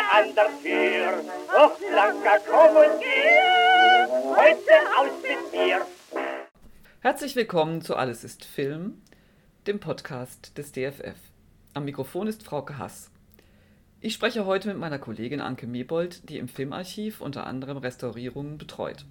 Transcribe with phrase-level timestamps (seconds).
[0.00, 1.24] an der Tür.
[1.48, 5.80] Och, Blanka, komm und geh, heute aus mit mir.
[7.00, 9.02] Herzlich willkommen zu Alles ist Film,
[9.66, 11.16] dem Podcast des DFF.
[11.74, 13.10] Am Mikrofon ist Frauke Hass.
[14.00, 19.04] Ich spreche heute mit meiner Kollegin Anke Mebold, die im Filmarchiv unter anderem Restaurierungen betreut.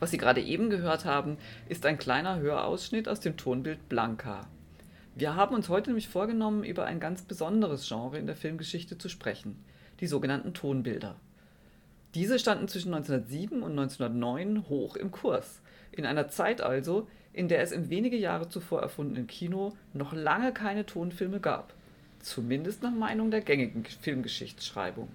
[0.00, 4.46] Was Sie gerade eben gehört haben, ist ein kleiner Hörausschnitt aus dem Tonbild Blanca.
[5.14, 9.08] Wir haben uns heute nämlich vorgenommen, über ein ganz besonderes Genre in der Filmgeschichte zu
[9.08, 9.64] sprechen,
[10.00, 11.16] die sogenannten Tonbilder.
[12.14, 15.60] Diese standen zwischen 1907 und 1909 hoch im Kurs,
[15.92, 20.52] in einer Zeit also, in der es im wenige Jahre zuvor erfundenen Kino noch lange
[20.52, 21.74] keine Tonfilme gab
[22.24, 25.08] zumindest nach Meinung der gängigen Filmgeschichtsschreibung.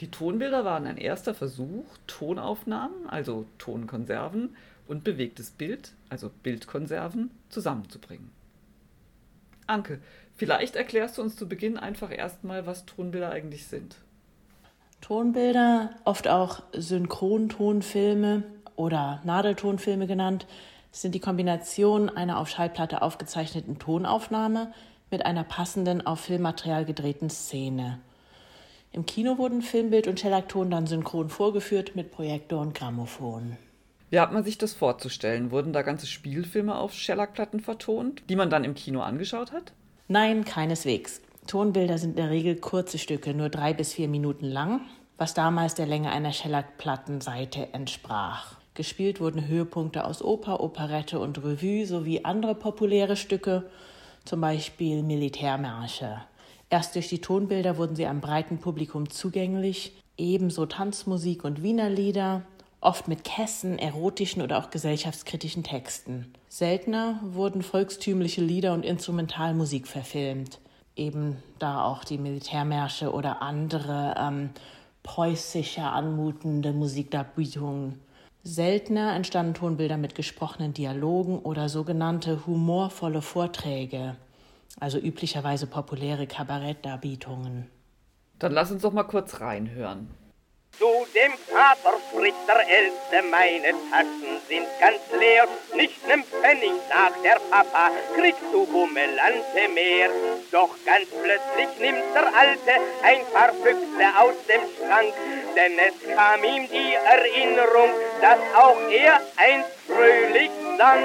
[0.00, 4.56] Die Tonbilder waren ein erster Versuch, Tonaufnahmen, also Tonkonserven,
[4.88, 8.30] und bewegtes Bild, also Bildkonserven, zusammenzubringen.
[9.66, 10.00] Anke,
[10.42, 13.94] vielleicht erklärst du uns zu Beginn einfach erstmal, was Tonbilder eigentlich sind.
[15.00, 18.42] Tonbilder, oft auch Synchrontonfilme
[18.74, 20.48] oder Nadeltonfilme genannt,
[20.90, 24.72] sind die Kombination einer auf Schallplatte aufgezeichneten Tonaufnahme
[25.12, 28.00] mit einer passenden auf Filmmaterial gedrehten Szene.
[28.90, 33.58] Im Kino wurden Filmbild und Shellakton dann synchron vorgeführt mit Projektor und Grammophon.
[34.10, 35.52] Wie hat man sich das vorzustellen?
[35.52, 39.72] Wurden da ganze Spielfilme auf Shellac-Platten vertont, die man dann im Kino angeschaut hat?
[40.12, 41.22] Nein, keineswegs.
[41.46, 44.82] Tonbilder sind in der Regel kurze Stücke, nur drei bis vier Minuten lang,
[45.16, 48.56] was damals der Länge einer Shellac-Plattenseite entsprach.
[48.74, 53.70] Gespielt wurden Höhepunkte aus Oper, Operette und Revue sowie andere populäre Stücke
[54.26, 56.20] zum Beispiel Militärmärsche.
[56.68, 62.42] Erst durch die Tonbilder wurden sie einem breiten Publikum zugänglich, ebenso Tanzmusik und Wienerlieder,
[62.82, 66.32] oft mit Kässen, erotischen oder auch gesellschaftskritischen Texten.
[66.48, 70.60] Seltener wurden volkstümliche Lieder und Instrumentalmusik verfilmt,
[70.96, 74.50] eben da auch die Militärmärsche oder andere ähm,
[75.04, 78.00] preußischer anmutende Musikdarbietungen.
[78.42, 84.16] Seltener entstanden Tonbilder mit gesprochenen Dialogen oder sogenannte humorvolle Vorträge,
[84.80, 87.68] also üblicherweise populäre Kabarettdarbietungen.
[88.40, 90.08] Dann lass uns doch mal kurz reinhören.
[90.78, 95.46] Zu dem Vater spricht der Älteste, meine Taschen sind ganz leer.
[95.74, 100.08] Nicht nem Pfennig, sagt der Papa, kriegst du Bummelante mehr.
[100.50, 102.72] Doch ganz plötzlich nimmt der Alte
[103.02, 105.14] ein paar Füchse aus dem Schrank,
[105.54, 107.90] denn es kam ihm die Erinnerung,
[108.22, 111.04] dass auch er einst fröhlich sang.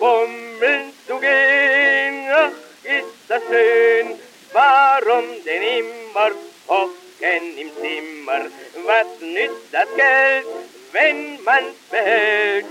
[0.00, 2.50] Bummeln zu gehen, ach,
[2.82, 4.18] ist das schön,
[4.52, 6.30] warum denn immer
[6.68, 7.05] hoffen?
[7.16, 8.50] Hocken im Zimmer.
[8.84, 10.46] Was nützt das Geld,
[10.92, 12.66] wenn man's behält?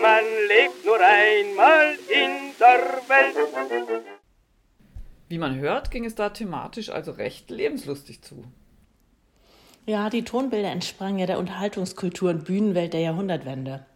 [0.00, 4.04] Man lebt nur einmal in der Welt.
[5.28, 8.44] Wie man hört, ging es da thematisch also recht lebenslustig zu.
[9.86, 13.86] Ja, die Tonbilder entsprangen ja der Unterhaltungskultur und Bühnenwelt der Jahrhundertwende.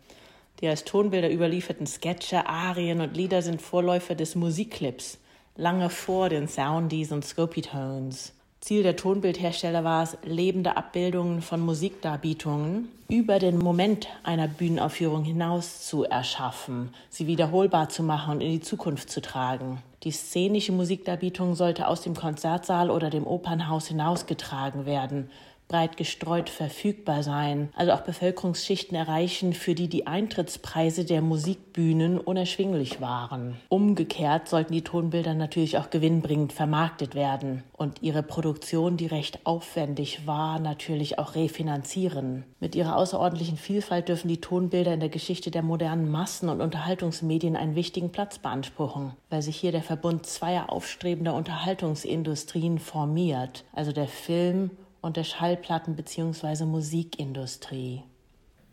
[0.61, 5.19] Die als Tonbilder überlieferten Sketche, Arien und Lieder sind Vorläufer des Musikclips,
[5.57, 8.33] lange vor den Soundies und Scopy-Tones.
[8.65, 15.87] Ziel der Tonbildhersteller war es, lebende Abbildungen von Musikdarbietungen über den Moment einer Bühnenaufführung hinaus
[15.87, 19.83] zu erschaffen, sie wiederholbar zu machen und in die Zukunft zu tragen.
[20.03, 25.29] Die szenische Musikdarbietung sollte aus dem Konzertsaal oder dem Opernhaus hinausgetragen werden,
[25.69, 33.01] breit gestreut verfügbar sein, also auch Bevölkerungsschichten erreichen, für die die Eintrittspreise der Musikbühnen unerschwinglich
[33.01, 33.57] waren.
[33.69, 40.27] Umgekehrt sollten die Tonbilder natürlich auch gewinnbringend vermarktet werden und ihre Produktion, die recht aufwendig
[40.27, 42.45] war, natürlich auch refinanzieren.
[42.61, 47.57] Mit ihrer außerordentlichen Vielfalt dürfen die Tonbilder in der Geschichte der modernen Massen- und Unterhaltungsmedien
[47.57, 54.09] einen wichtigen Platz beanspruchen, weil sich hier der Verbund zweier aufstrebender Unterhaltungsindustrien formiert, also der
[54.09, 54.71] Film-
[55.05, 56.65] und der Schallplatten- bzw.
[56.65, 58.03] Musikindustrie.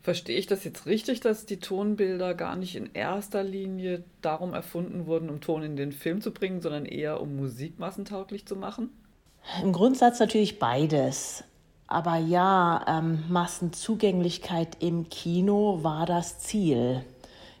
[0.00, 5.06] Verstehe ich das jetzt richtig, dass die Tonbilder gar nicht in erster Linie darum erfunden
[5.06, 8.90] wurden, um Ton in den Film zu bringen, sondern eher um Musik massentauglich zu machen?
[9.62, 11.44] Im Grundsatz natürlich beides.
[11.86, 17.04] Aber ja, ähm, Massenzugänglichkeit im Kino war das Ziel.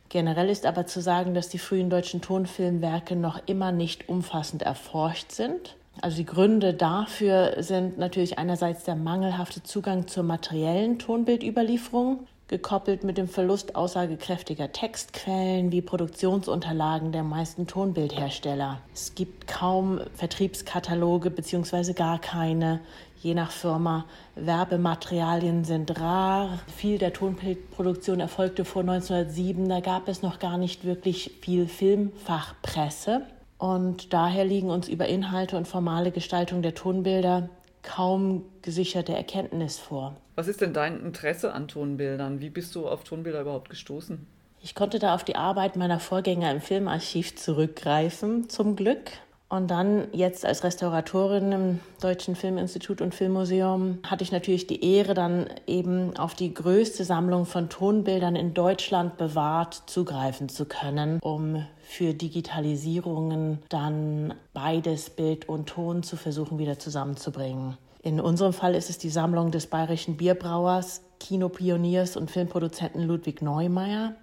[0.08, 5.30] Generell ist aber zu sagen, dass die frühen deutschen Tonfilmwerke noch immer nicht umfassend erforscht
[5.30, 13.02] sind also die Gründe dafür sind natürlich einerseits der mangelhafte Zugang zur materiellen Tonbildüberlieferung, gekoppelt
[13.02, 18.78] mit dem Verlust aussagekräftiger Textquellen wie Produktionsunterlagen der meisten Tonbildhersteller.
[18.92, 21.94] Es gibt kaum Vertriebskataloge bzw.
[21.94, 22.80] gar keine,
[23.22, 24.04] je nach Firma.
[24.34, 26.58] Werbematerialien sind rar.
[26.76, 29.68] Viel der Tonbildproduktion erfolgte vor 1907.
[29.70, 33.22] Da gab es noch gar nicht wirklich viel Filmfachpresse.
[33.62, 37.48] Und daher liegen uns über Inhalte und formale Gestaltung der Tonbilder
[37.84, 40.16] kaum gesicherte Erkenntnis vor.
[40.34, 42.40] Was ist denn dein Interesse an Tonbildern?
[42.40, 44.26] Wie bist du auf Tonbilder überhaupt gestoßen?
[44.62, 49.12] Ich konnte da auf die Arbeit meiner Vorgänger im Filmarchiv zurückgreifen, zum Glück.
[49.52, 55.12] Und dann jetzt als Restauratorin im Deutschen Filminstitut und Filmmuseum hatte ich natürlich die Ehre,
[55.12, 61.66] dann eben auf die größte Sammlung von Tonbildern in Deutschland bewahrt zugreifen zu können, um
[61.82, 67.76] für Digitalisierungen dann beides Bild und Ton zu versuchen wieder zusammenzubringen.
[68.00, 74.14] In unserem Fall ist es die Sammlung des bayerischen Bierbrauers, Kinopioniers und Filmproduzenten Ludwig Neumeier,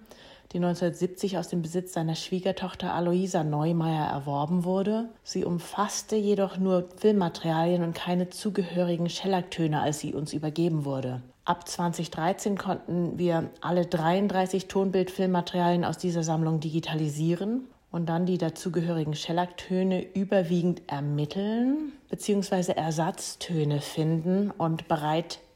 [0.52, 5.08] die 1970 aus dem Besitz seiner Schwiegertochter Aloisa Neumeier erworben wurde.
[5.22, 11.22] Sie umfasste jedoch nur Filmmaterialien und keine zugehörigen Schellacktöne, als sie uns übergeben wurde.
[11.44, 19.14] Ab 2013 konnten wir alle 33 Tonbildfilmmaterialien aus dieser Sammlung digitalisieren und dann die dazugehörigen
[19.14, 22.72] Schellacktöne überwiegend ermitteln bzw.
[22.72, 24.86] Ersatztöne finden und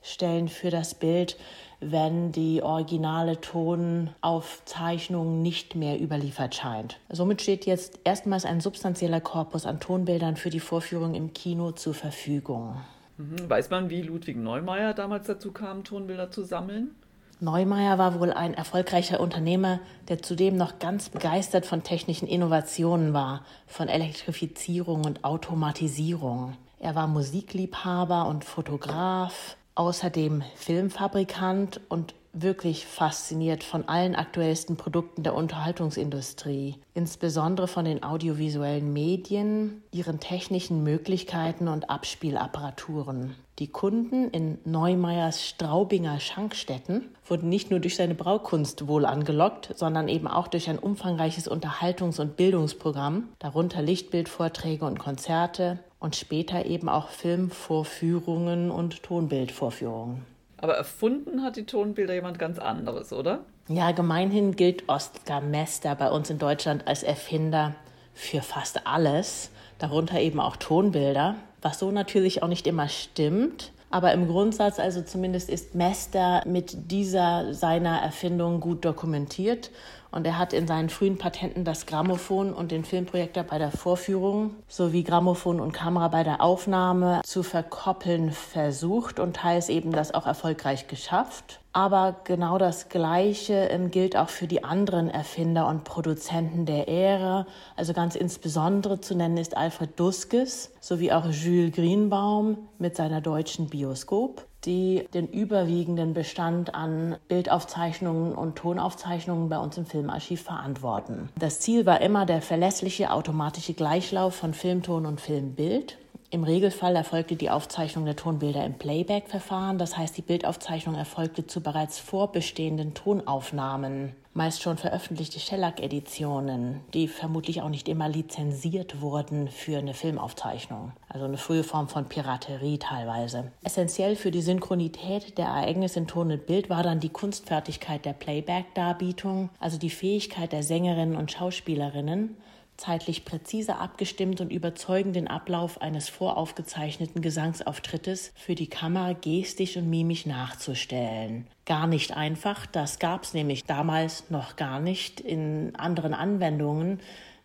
[0.04, 1.36] bereitstellen für das Bild,
[1.80, 6.98] wenn die originale Tonaufzeichnung nicht mehr überliefert scheint.
[7.08, 11.94] Somit steht jetzt erstmals ein substanzieller Korpus an Tonbildern für die Vorführung im Kino zur
[11.94, 12.76] Verfügung.
[13.16, 13.48] Mhm.
[13.48, 16.94] Weiß man, wie Ludwig Neumeier damals dazu kam, Tonbilder zu sammeln?
[17.40, 23.44] Neumeier war wohl ein erfolgreicher Unternehmer, der zudem noch ganz begeistert von technischen Innovationen war,
[23.66, 26.56] von Elektrifizierung und Automatisierung.
[26.78, 35.34] Er war Musikliebhaber und Fotograf, außerdem Filmfabrikant und wirklich fasziniert von allen aktuellsten Produkten der
[35.34, 43.36] Unterhaltungsindustrie, insbesondere von den audiovisuellen Medien, ihren technischen Möglichkeiten und Abspielapparaturen.
[43.60, 50.08] Die Kunden in Neumeyers Straubinger Schankstätten wurden nicht nur durch seine Braukunst wohl angelockt, sondern
[50.08, 56.88] eben auch durch ein umfangreiches Unterhaltungs- und Bildungsprogramm, darunter Lichtbildvorträge und Konzerte und später eben
[56.88, 60.24] auch Filmvorführungen und Tonbildvorführungen.
[60.56, 63.44] Aber erfunden hat die Tonbilder jemand ganz anderes, oder?
[63.68, 67.76] Ja, gemeinhin gilt Oskar Mester bei uns in Deutschland als Erfinder
[68.14, 73.72] für fast alles, darunter eben auch Tonbilder, was so natürlich auch nicht immer stimmt.
[73.90, 79.70] Aber im Grundsatz, also zumindest ist Mester mit dieser seiner Erfindung gut dokumentiert
[80.14, 84.54] und er hat in seinen frühen Patenten das Grammophon und den Filmprojektor bei der Vorführung
[84.68, 90.26] sowie Grammophon und Kamera bei der Aufnahme zu verkoppeln versucht und teils eben das auch
[90.26, 91.60] erfolgreich geschafft.
[91.72, 97.48] Aber genau das Gleiche ähm, gilt auch für die anderen Erfinder und Produzenten der Ära.
[97.74, 103.68] Also ganz insbesondere zu nennen ist Alfred Duskes sowie auch Jules Greenbaum mit seiner deutschen
[103.68, 111.28] Bioskop die den überwiegenden Bestand an Bildaufzeichnungen und Tonaufzeichnungen bei uns im Filmarchiv verantworten.
[111.38, 115.98] Das Ziel war immer der verlässliche automatische Gleichlauf von Filmton und Filmbild.
[116.30, 121.60] Im Regelfall erfolgte die Aufzeichnung der Tonbilder im Playback-Verfahren, das heißt die Bildaufzeichnung erfolgte zu
[121.60, 129.78] bereits vorbestehenden Tonaufnahmen meist schon veröffentlichte Shellac-Editionen, die vermutlich auch nicht immer lizenziert wurden für
[129.78, 130.92] eine Filmaufzeichnung.
[131.08, 133.52] Also eine frühe Form von Piraterie teilweise.
[133.62, 138.12] Essentiell für die Synchronität der Ereignisse in Ton und Bild war dann die Kunstfertigkeit der
[138.12, 142.36] Playback-Darbietung, also die Fähigkeit der Sängerinnen und Schauspielerinnen,
[142.76, 149.88] zeitlich präzise abgestimmt und überzeugend den Ablauf eines voraufgezeichneten Gesangsauftrittes für die Kamera gestisch und
[149.88, 151.46] mimisch nachzustellen.
[151.66, 157.00] Gar nicht einfach, das gab es nämlich damals noch gar nicht in anderen Anwendungen.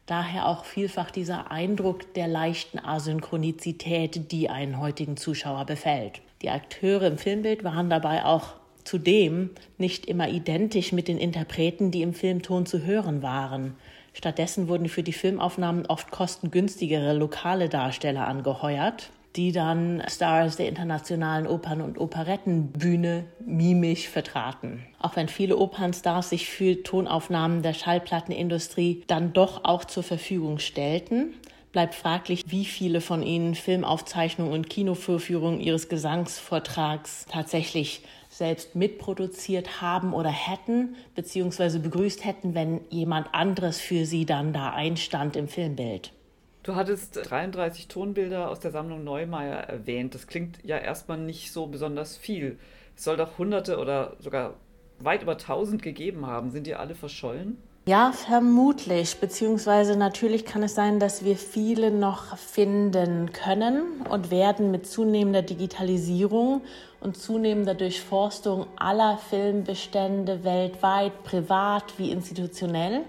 [0.05, 6.21] Daher auch vielfach dieser Eindruck der leichten Asynchronizität, die einen heutigen Zuschauer befällt.
[6.41, 12.01] Die Akteure im Filmbild waren dabei auch zudem nicht immer identisch mit den Interpreten, die
[12.01, 13.75] im Filmton zu hören waren.
[14.13, 21.47] Stattdessen wurden für die Filmaufnahmen oft kostengünstigere lokale Darsteller angeheuert, die dann Stars der internationalen
[21.47, 24.85] Opern- und Operettenbühne mimisch vertraten.
[24.99, 31.35] Auch wenn viele Opernstars sich für Tonaufnahmen der Schallplattenindustrie dann doch auch zur Verfügung stellten,
[31.71, 38.01] bleibt fraglich, wie viele von ihnen Filmaufzeichnungen und Kinovorführungen ihres Gesangsvortrags tatsächlich
[38.39, 44.72] selbst mitproduziert haben oder hätten, beziehungsweise begrüßt hätten, wenn jemand anderes für sie dann da
[44.72, 46.13] einstand im Filmbild.
[46.63, 50.15] Du hattest 33 Tonbilder aus der Sammlung Neumeier erwähnt.
[50.15, 52.58] Das klingt ja erstmal nicht so besonders viel.
[52.96, 54.55] Es soll doch hunderte oder sogar
[55.00, 56.51] weit über 1000 gegeben haben.
[56.51, 57.58] Sind die alle verschollen?
[57.89, 59.17] Ja, vermutlich.
[59.19, 65.41] Beziehungsweise natürlich kann es sein, dass wir viele noch finden können und werden mit zunehmender
[65.41, 66.62] Digitalisierung
[67.00, 73.01] und zunehmender Durchforstung aller Filmbestände weltweit, privat wie institutionell,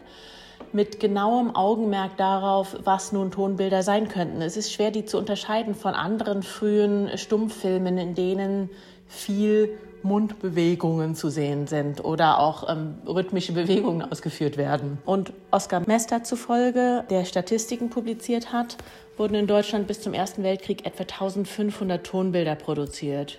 [0.72, 4.40] mit genauem Augenmerk darauf, was nun Tonbilder sein könnten.
[4.40, 8.70] Es ist schwer, die zu unterscheiden von anderen frühen Stummfilmen, in denen
[9.08, 14.98] viel Mundbewegungen zu sehen sind oder auch ähm, rhythmische Bewegungen ausgeführt werden.
[15.04, 18.76] Und Oskar Mester zufolge, der Statistiken publiziert hat,
[19.16, 23.38] wurden in Deutschland bis zum Ersten Weltkrieg etwa 1500 Tonbilder produziert.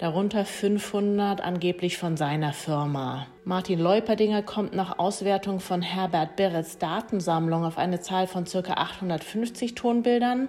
[0.00, 3.26] Darunter 500 angeblich von seiner Firma.
[3.44, 8.60] Martin Leuperdinger kommt nach Auswertung von Herbert Berets Datensammlung auf eine Zahl von ca.
[8.60, 10.48] 850 Tonbildern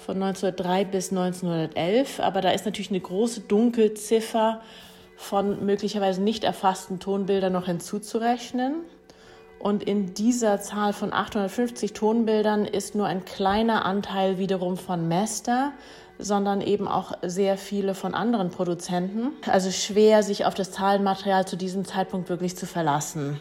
[0.00, 2.20] von 1903 bis 1911.
[2.20, 4.60] Aber da ist natürlich eine große Dunkelziffer
[5.16, 8.76] von möglicherweise nicht erfassten Tonbildern noch hinzuzurechnen.
[9.58, 15.72] Und in dieser Zahl von 850 Tonbildern ist nur ein kleiner Anteil wiederum von Mester,
[16.18, 19.32] sondern eben auch sehr viele von anderen Produzenten.
[19.46, 23.40] Also schwer, sich auf das Zahlenmaterial zu diesem Zeitpunkt wirklich zu verlassen.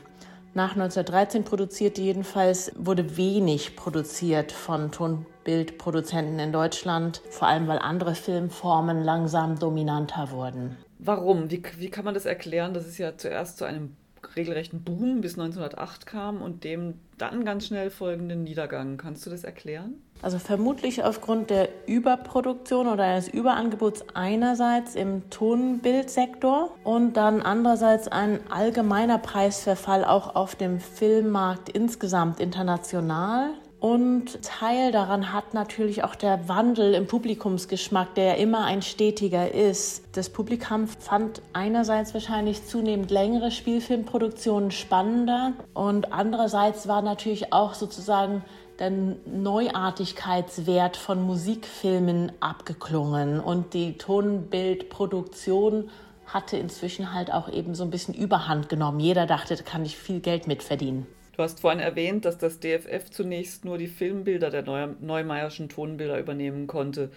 [0.53, 8.15] Nach 1913 produziert jedenfalls wurde wenig produziert von Tonbildproduzenten in Deutschland, vor allem weil andere
[8.15, 10.77] Filmformen langsam dominanter wurden.
[10.97, 11.51] Warum?
[11.51, 13.95] Wie, wie kann man das erklären, dass es ja zuerst zu einem
[14.35, 18.97] regelrechten Boom bis 1908 kam und dem dann ganz schnell folgenden Niedergang.
[18.97, 20.01] Kannst du das erklären?
[20.21, 28.39] Also vermutlich aufgrund der Überproduktion oder eines Überangebots einerseits im Tonbildsektor und dann andererseits ein
[28.49, 33.51] allgemeiner Preisverfall auch auf dem Filmmarkt insgesamt international.
[33.79, 39.53] Und Teil daran hat natürlich auch der Wandel im Publikumsgeschmack, der ja immer ein stetiger
[39.53, 40.03] ist.
[40.17, 48.43] Das Publikum fand einerseits wahrscheinlich zunehmend längere Spielfilmproduktionen spannender und andererseits war natürlich auch sozusagen
[48.79, 55.89] der Neuartigkeitswert von Musikfilmen abgeklungen und die Tonbildproduktion
[56.25, 58.99] hatte inzwischen halt auch eben so ein bisschen Überhand genommen.
[58.99, 61.07] Jeder dachte, da kann ich viel Geld mitverdienen.
[61.39, 66.19] Du hast vorhin erwähnt, dass das DFF zunächst nur die Filmbilder der Neu Neumeierschen Tonbilder
[66.19, 67.11] übernehmen konnte.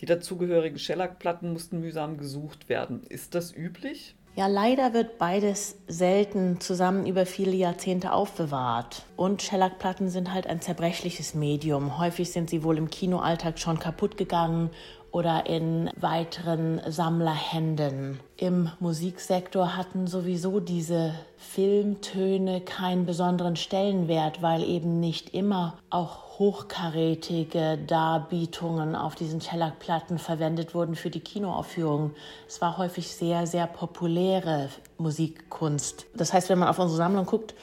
[0.00, 3.04] Die dazugehörigen Shellac-Platten mussten mühsam gesucht werden.
[3.08, 4.16] Ist das üblich?
[4.34, 9.04] Ja, leider wird beides selten zusammen über viele Jahrzehnte aufbewahrt.
[9.16, 11.98] Und Shellac-Platten sind halt ein zerbrechliches Medium.
[11.98, 14.70] Häufig sind sie wohl im Kinoalltag schon kaputt gegangen
[15.10, 18.20] oder in weiteren Sammlerhänden.
[18.36, 27.78] Im Musiksektor hatten sowieso diese Filmtöne keinen besonderen Stellenwert, weil eben nicht immer auch hochkarätige
[27.78, 32.12] Darbietungen auf diesen Shellac-Platten verwendet wurden für die Kinoaufführung.
[32.46, 36.06] Es war häufig sehr, sehr populäre Musikkunst.
[36.14, 37.54] Das heißt, wenn man auf unsere Sammlung guckt,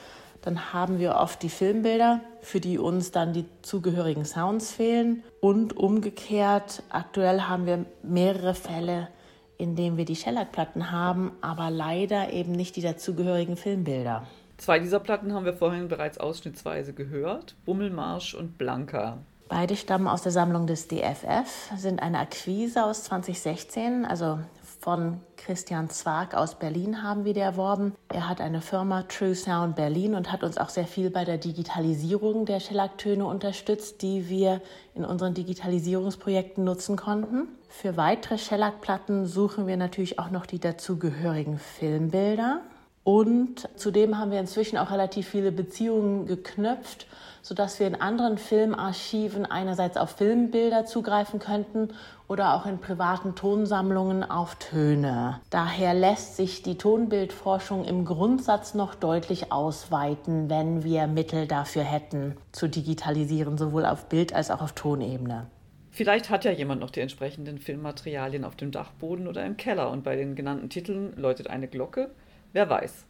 [0.45, 5.23] dann haben wir oft die Filmbilder, für die uns dann die zugehörigen Sounds fehlen.
[5.41, 9.09] Und umgekehrt, aktuell haben wir mehrere Fälle,
[9.57, 14.27] in denen wir die Shellac-Platten haben, aber leider eben nicht die dazugehörigen Filmbilder.
[14.57, 19.17] Zwei dieser Platten haben wir vorhin bereits ausschnittsweise gehört: Bummelmarsch und Blanca.
[19.49, 24.39] Beide stammen aus der Sammlung des DFF, sind eine Akquise aus 2016, also
[24.79, 27.93] von Christian Zwag aus Berlin haben wir die erworben.
[28.09, 31.37] Er hat eine Firma True Sound Berlin und hat uns auch sehr viel bei der
[31.37, 34.61] Digitalisierung der Shellac-Töne unterstützt, die wir
[34.93, 37.47] in unseren Digitalisierungsprojekten nutzen konnten.
[37.69, 42.61] Für weitere Shellac-Platten suchen wir natürlich auch noch die dazugehörigen Filmbilder.
[43.03, 47.05] Und zudem haben wir inzwischen auch relativ viele Beziehungen geknüpft,
[47.43, 51.89] sodass wir in anderen Filmarchiven einerseits auf Filmbilder zugreifen könnten
[52.27, 55.39] oder auch in privaten Tonsammlungen auf Töne.
[55.49, 62.35] Daher lässt sich die Tonbildforschung im Grundsatz noch deutlich ausweiten, wenn wir Mittel dafür hätten,
[62.51, 65.47] zu digitalisieren, sowohl auf Bild- als auch auf Tonebene.
[65.91, 70.03] Vielleicht hat ja jemand noch die entsprechenden Filmmaterialien auf dem Dachboden oder im Keller und
[70.03, 72.11] bei den genannten Titeln läutet eine Glocke.
[72.51, 73.05] Wer weiß.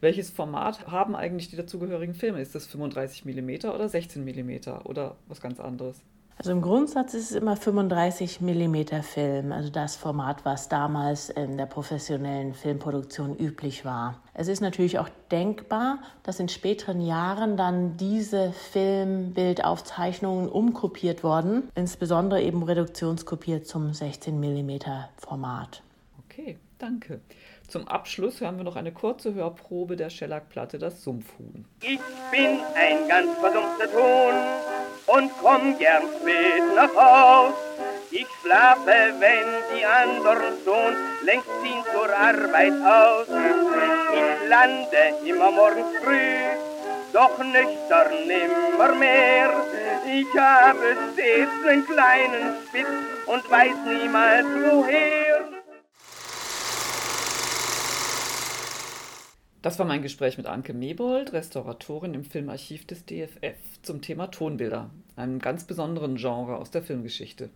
[0.00, 2.40] Welches Format haben eigentlich die dazugehörigen Filme?
[2.40, 6.02] Ist das 35 mm oder 16 mm oder was ganz anderes?
[6.38, 11.56] Also im Grundsatz ist es immer 35 mm Film, also das Format, was damals in
[11.56, 14.20] der professionellen Filmproduktion üblich war.
[14.34, 22.42] Es ist natürlich auch denkbar, dass in späteren Jahren dann diese Filmbildaufzeichnungen umkopiert wurden, insbesondere
[22.42, 24.78] eben reduktionskopiert zum 16 mm
[25.18, 25.82] Format.
[26.26, 27.20] Okay, danke.
[27.68, 31.66] Zum Abschluss hören wir noch eine kurze Hörprobe der Schellackplatte Das Sumpfhuhn.
[31.82, 37.54] Ich bin ein ganz versumpfter Ton und komm gern spät nach Haus.
[38.10, 43.26] Ich schlafe, wenn die anderen schon längst ziehen zur Arbeit aus.
[44.14, 46.36] Ich lande immer morgens früh,
[47.12, 49.50] doch nüchtern nimmer mehr.
[50.06, 52.86] Ich habe stets einen kleinen Spitz
[53.26, 55.21] und weiß niemals woher.
[59.62, 64.90] Das war mein Gespräch mit Anke Mebold, Restauratorin im Filmarchiv des DFF, zum Thema Tonbilder,
[65.14, 67.48] einem ganz besonderen Genre aus der Filmgeschichte.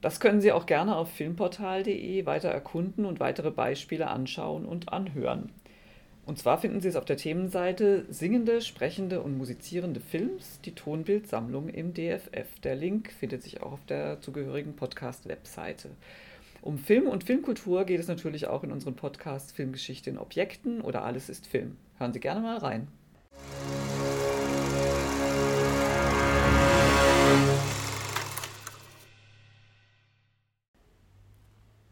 [0.00, 5.52] Das können Sie auch gerne auf filmportal.de weiter erkunden und weitere Beispiele anschauen und anhören.
[6.24, 11.68] Und zwar finden Sie es auf der Themenseite Singende, sprechende und musizierende Films, die Tonbildsammlung
[11.68, 12.58] im DFF.
[12.64, 15.90] Der Link findet sich auch auf der zugehörigen Podcast-Webseite.
[16.62, 21.02] Um Film und Filmkultur geht es natürlich auch in unserem Podcast Filmgeschichte in Objekten oder
[21.02, 21.76] Alles ist Film.
[21.98, 22.86] Hören Sie gerne mal rein.